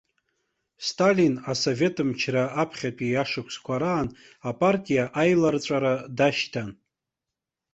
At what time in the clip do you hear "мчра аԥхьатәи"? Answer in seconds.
2.09-3.21